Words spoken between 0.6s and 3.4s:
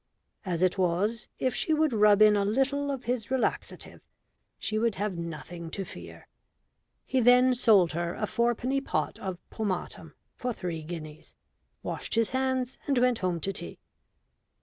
it was, if she would rub in a little of his